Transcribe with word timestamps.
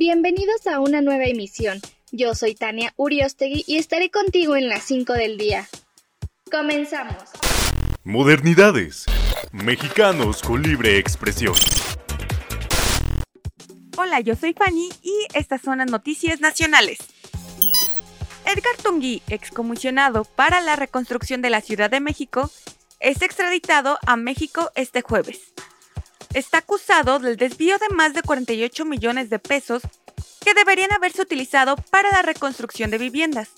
Bienvenidos 0.00 0.64
a 0.68 0.78
una 0.78 1.00
nueva 1.00 1.24
emisión. 1.24 1.80
Yo 2.12 2.36
soy 2.36 2.54
Tania 2.54 2.94
Uriostegui 2.96 3.64
y 3.66 3.78
estaré 3.78 4.12
contigo 4.12 4.54
en 4.54 4.68
las 4.68 4.84
5 4.84 5.12
del 5.14 5.36
día. 5.36 5.68
Comenzamos. 6.52 7.24
Modernidades. 8.04 9.06
Mexicanos 9.50 10.40
con 10.42 10.62
libre 10.62 10.98
expresión. 10.98 11.54
Hola, 13.96 14.20
yo 14.20 14.36
soy 14.36 14.52
Fanny 14.52 14.88
y 15.02 15.26
estas 15.34 15.62
son 15.62 15.78
las 15.78 15.90
noticias 15.90 16.40
nacionales. 16.40 16.98
Edgar 18.46 18.76
Tungui, 18.80 19.20
excomisionado 19.26 20.22
para 20.22 20.60
la 20.60 20.76
reconstrucción 20.76 21.42
de 21.42 21.50
la 21.50 21.60
Ciudad 21.60 21.90
de 21.90 21.98
México, 21.98 22.52
es 23.00 23.20
extraditado 23.20 23.98
a 24.06 24.14
México 24.14 24.70
este 24.76 25.02
jueves. 25.02 25.54
Está 26.34 26.58
acusado 26.58 27.18
del 27.18 27.36
desvío 27.36 27.78
de 27.78 27.94
más 27.94 28.12
de 28.14 28.22
48 28.22 28.84
millones 28.84 29.30
de 29.30 29.38
pesos 29.38 29.82
que 30.44 30.54
deberían 30.54 30.92
haberse 30.92 31.22
utilizado 31.22 31.76
para 31.90 32.10
la 32.10 32.22
reconstrucción 32.22 32.90
de 32.90 32.98
viviendas. 32.98 33.50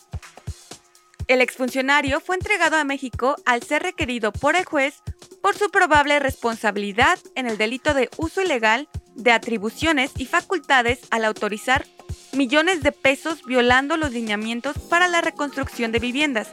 El 1.27 1.41
exfuncionario 1.41 2.21
fue 2.21 2.37
entregado 2.37 2.77
a 2.77 2.85
México 2.85 3.37
al 3.45 3.63
ser 3.63 3.83
requerido 3.83 4.33
por 4.33 4.57
el 4.57 4.65
juez 4.65 5.03
por 5.41 5.57
su 5.57 5.71
probable 5.71 6.19
responsabilidad 6.19 7.19
en 7.35 7.47
el 7.47 7.57
delito 7.57 7.95
de 7.95 8.11
uso 8.17 8.43
ilegal 8.43 8.89
de 9.15 9.33
atribuciones 9.33 10.13
y 10.17 10.27
facultades 10.27 11.01
al 11.11 11.25
autorizar 11.25 11.87
millones 12.33 12.83
de 12.83 12.93
pesos 12.93 13.45
violando 13.45 13.97
los 13.97 14.13
lineamientos 14.13 14.79
para 14.79 15.09
la 15.09 15.21
reconstrucción 15.21 15.93
de 15.93 15.99
viviendas, 15.99 16.49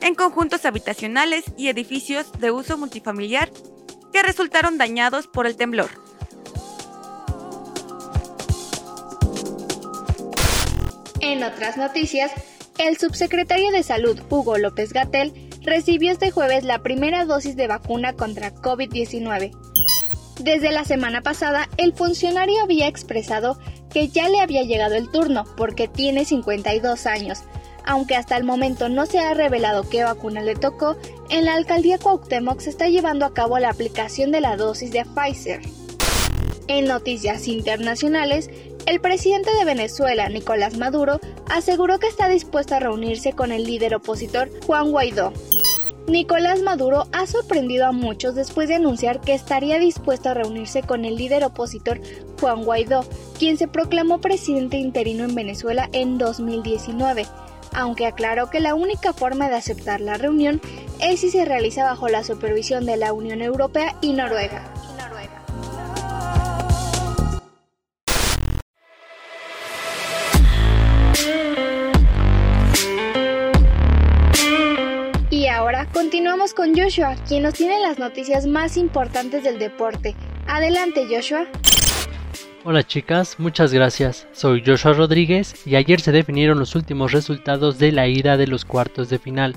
en 0.00 0.14
conjuntos 0.14 0.64
habitacionales 0.64 1.44
y 1.56 1.68
edificios 1.68 2.30
de 2.38 2.50
uso 2.50 2.76
multifamiliar 2.76 3.50
que 4.14 4.22
resultaron 4.22 4.78
dañados 4.78 5.26
por 5.26 5.44
el 5.44 5.56
temblor. 5.56 5.90
En 11.20 11.42
otras 11.42 11.76
noticias, 11.76 12.30
el 12.78 12.96
subsecretario 12.96 13.72
de 13.72 13.82
Salud, 13.82 14.16
Hugo 14.30 14.56
López 14.56 14.92
Gatel, 14.92 15.50
recibió 15.62 16.12
este 16.12 16.30
jueves 16.30 16.62
la 16.62 16.78
primera 16.78 17.24
dosis 17.24 17.56
de 17.56 17.66
vacuna 17.66 18.12
contra 18.12 18.54
COVID-19. 18.54 19.50
Desde 20.38 20.70
la 20.70 20.84
semana 20.84 21.22
pasada, 21.22 21.68
el 21.76 21.92
funcionario 21.92 22.62
había 22.62 22.86
expresado 22.86 23.58
que 23.92 24.06
ya 24.06 24.28
le 24.28 24.38
había 24.38 24.62
llegado 24.62 24.94
el 24.94 25.10
turno 25.10 25.42
porque 25.56 25.88
tiene 25.88 26.24
52 26.24 27.06
años. 27.06 27.42
Aunque 27.84 28.14
hasta 28.14 28.36
el 28.36 28.44
momento 28.44 28.88
no 28.88 29.06
se 29.06 29.18
ha 29.18 29.34
revelado 29.34 29.88
qué 29.88 30.04
vacuna 30.04 30.40
le 30.40 30.54
tocó, 30.54 30.96
en 31.34 31.46
la 31.46 31.54
alcaldía 31.54 31.98
Cuauhtémoc 31.98 32.60
se 32.60 32.70
está 32.70 32.86
llevando 32.86 33.26
a 33.26 33.34
cabo 33.34 33.58
la 33.58 33.68
aplicación 33.68 34.30
de 34.30 34.40
la 34.40 34.56
dosis 34.56 34.92
de 34.92 35.04
Pfizer. 35.04 35.62
En 36.68 36.86
noticias 36.86 37.48
internacionales, 37.48 38.48
el 38.86 39.00
presidente 39.00 39.52
de 39.52 39.64
Venezuela, 39.64 40.28
Nicolás 40.28 40.78
Maduro, 40.78 41.18
aseguró 41.50 41.98
que 41.98 42.06
está 42.06 42.28
dispuesto 42.28 42.76
a 42.76 42.78
reunirse 42.78 43.32
con 43.32 43.50
el 43.50 43.64
líder 43.64 43.96
opositor 43.96 44.48
Juan 44.64 44.92
Guaidó. 44.92 45.32
Nicolás 46.06 46.62
Maduro 46.62 47.08
ha 47.10 47.26
sorprendido 47.26 47.86
a 47.86 47.92
muchos 47.92 48.36
después 48.36 48.68
de 48.68 48.76
anunciar 48.76 49.20
que 49.20 49.34
estaría 49.34 49.80
dispuesto 49.80 50.28
a 50.28 50.34
reunirse 50.34 50.82
con 50.82 51.04
el 51.04 51.16
líder 51.16 51.42
opositor 51.42 52.00
Juan 52.38 52.62
Guaidó, 52.62 53.04
quien 53.40 53.58
se 53.58 53.66
proclamó 53.66 54.20
presidente 54.20 54.76
interino 54.76 55.24
en 55.24 55.34
Venezuela 55.34 55.88
en 55.92 56.16
2019, 56.16 57.26
aunque 57.74 58.06
aclaró 58.06 58.50
que 58.50 58.60
la 58.60 58.74
única 58.74 59.12
forma 59.12 59.48
de 59.48 59.56
aceptar 59.56 60.00
la 60.00 60.16
reunión 60.16 60.60
es 61.00 61.20
si 61.20 61.30
se 61.30 61.44
realiza 61.44 61.84
bajo 61.84 62.08
la 62.08 62.24
supervisión 62.24 62.86
de 62.86 62.96
la 62.96 63.12
Unión 63.12 63.42
Europea 63.42 63.96
y 64.00 64.12
Noruega. 64.12 64.64
ahora 75.54 75.86
continuamos 75.92 76.52
con 76.52 76.76
Joshua, 76.76 77.16
quien 77.28 77.44
nos 77.44 77.54
tiene 77.54 77.80
las 77.80 77.98
noticias 77.98 78.46
más 78.46 78.76
importantes 78.76 79.44
del 79.44 79.58
deporte. 79.58 80.14
Adelante, 80.46 81.06
Joshua. 81.08 81.46
Hola 82.66 82.82
chicas, 82.82 83.38
muchas 83.38 83.74
gracias. 83.74 84.26
Soy 84.32 84.62
Joshua 84.64 84.94
Rodríguez 84.94 85.66
y 85.66 85.76
ayer 85.76 86.00
se 86.00 86.12
definieron 86.12 86.58
los 86.58 86.74
últimos 86.74 87.12
resultados 87.12 87.78
de 87.78 87.92
la 87.92 88.08
ida 88.08 88.38
de 88.38 88.46
los 88.46 88.64
cuartos 88.64 89.10
de 89.10 89.18
final. 89.18 89.54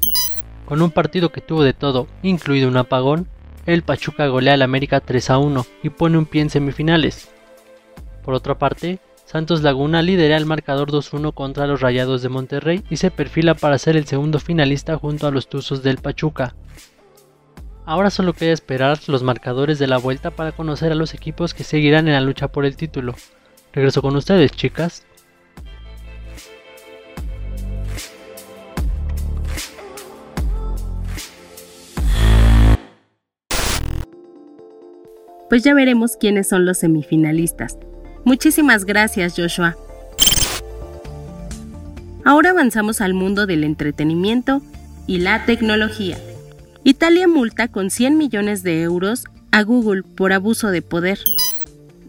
Con 0.65 0.81
un 0.81 0.91
partido 0.91 1.31
que 1.31 1.39
tuvo 1.39 1.63
de 1.63 1.71
todo, 1.71 2.07
incluido 2.21 2.67
un 2.67 2.75
apagón, 2.75 3.29
el 3.65 3.83
Pachuca 3.83 4.27
golea 4.27 4.55
al 4.55 4.61
América 4.61 4.99
3 4.99 5.29
a 5.29 5.37
1 5.37 5.65
y 5.83 5.89
pone 5.89 6.17
un 6.17 6.25
pie 6.25 6.41
en 6.41 6.49
semifinales. 6.49 7.29
Por 8.25 8.33
otra 8.33 8.59
parte, 8.59 8.99
Santos 9.23 9.63
Laguna 9.63 10.01
lidera 10.01 10.35
el 10.35 10.45
marcador 10.45 10.91
2-1 10.91 11.33
contra 11.33 11.65
los 11.65 11.79
Rayados 11.79 12.21
de 12.21 12.27
Monterrey 12.27 12.83
y 12.89 12.97
se 12.97 13.09
perfila 13.09 13.53
para 13.53 13.77
ser 13.77 13.95
el 13.95 14.05
segundo 14.05 14.39
finalista 14.39 14.97
junto 14.97 15.27
a 15.27 15.31
los 15.31 15.47
Tuzos 15.47 15.81
del 15.81 15.99
Pachuca. 15.99 16.55
Ahora 17.87 18.09
solo 18.09 18.33
queda 18.33 18.51
esperar 18.51 18.99
los 19.07 19.23
marcadores 19.23 19.79
de 19.79 19.87
la 19.87 19.97
vuelta 19.97 20.29
para 20.29 20.51
conocer 20.51 20.91
a 20.91 20.95
los 20.95 21.13
equipos 21.13 21.53
que 21.53 21.63
seguirán 21.63 22.09
en 22.09 22.15
la 22.15 22.19
lucha 22.19 22.49
por 22.49 22.65
el 22.65 22.75
título. 22.75 23.15
Regreso 23.71 24.01
con 24.01 24.13
ustedes, 24.17 24.51
chicas. 24.51 25.05
Pues 35.47 35.63
ya 35.63 35.73
veremos 35.73 36.17
quiénes 36.17 36.49
son 36.49 36.65
los 36.65 36.79
semifinalistas. 36.79 37.77
Muchísimas 38.25 38.83
gracias, 38.83 39.35
Joshua. 39.37 39.77
Ahora 42.25 42.49
avanzamos 42.49 42.99
al 42.99 43.13
mundo 43.13 43.45
del 43.45 43.63
entretenimiento 43.63 44.61
y 45.07 45.19
la 45.19 45.45
tecnología. 45.45 46.17
Italia 46.87 47.27
multa 47.27 47.67
con 47.67 47.91
100 47.91 48.17
millones 48.17 48.63
de 48.63 48.81
euros 48.81 49.25
a 49.51 49.61
Google 49.63 50.03
por 50.03 50.31
abuso 50.31 50.71
de 50.71 50.81
poder. 50.81 51.19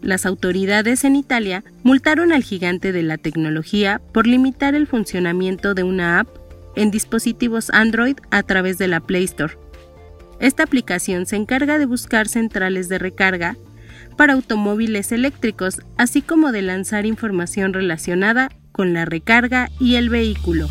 Las 0.01 0.25
autoridades 0.25 1.03
en 1.03 1.17
Italia 1.17 1.65
multaron 1.83 2.31
al 2.31 2.43
gigante 2.43 2.93
de 2.93 3.03
la 3.03 3.17
tecnología 3.17 3.99
por 4.13 4.25
limitar 4.25 4.75
el 4.75 4.87
funcionamiento 4.87 5.73
de 5.73 5.83
una 5.83 6.21
app 6.21 6.29
en 6.77 6.91
dispositivos 6.91 7.69
Android 7.71 8.15
a 8.31 8.41
través 8.41 8.77
de 8.77 8.87
la 8.87 9.01
Play 9.01 9.25
Store. 9.25 9.57
Esta 10.39 10.63
aplicación 10.63 11.25
se 11.25 11.35
encarga 11.35 11.77
de 11.77 11.85
buscar 11.85 12.29
centrales 12.29 12.87
de 12.87 12.99
recarga 12.99 13.57
para 14.15 14.31
automóviles 14.31 15.11
eléctricos, 15.11 15.81
así 15.97 16.21
como 16.21 16.53
de 16.53 16.61
lanzar 16.61 17.05
información 17.05 17.73
relacionada 17.73 18.47
con 18.71 18.93
la 18.93 19.03
recarga 19.03 19.71
y 19.77 19.95
el 19.95 20.07
vehículo. 20.09 20.69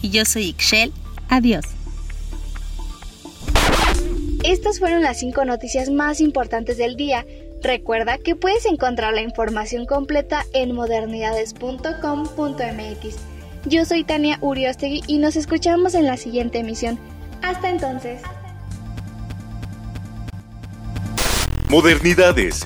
Y 0.00 0.10
yo 0.10 0.24
soy 0.24 0.44
Ixchel. 0.50 0.92
Adiós. 1.28 1.77
Estas 4.44 4.78
fueron 4.78 5.02
las 5.02 5.18
cinco 5.18 5.44
noticias 5.44 5.90
más 5.90 6.20
importantes 6.20 6.78
del 6.78 6.96
día. 6.96 7.26
Recuerda 7.62 8.18
que 8.18 8.36
puedes 8.36 8.66
encontrar 8.66 9.14
la 9.14 9.22
información 9.22 9.84
completa 9.84 10.44
en 10.52 10.72
modernidades.com.mx. 10.74 13.16
Yo 13.64 13.84
soy 13.84 14.04
Tania 14.04 14.38
Uriostegui 14.40 15.02
y 15.08 15.18
nos 15.18 15.34
escuchamos 15.34 15.94
en 15.94 16.06
la 16.06 16.16
siguiente 16.16 16.58
emisión. 16.58 17.00
Hasta 17.42 17.68
entonces. 17.68 18.22
Modernidades. 21.68 22.64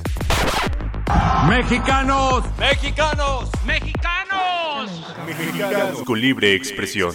Mexicanos. 1.48 2.44
Mexicanos. 2.58 3.48
Mexicanos. 3.66 4.90
Mexicanos 5.26 6.02
con 6.04 6.20
libre 6.20 6.54
expresión. 6.54 7.12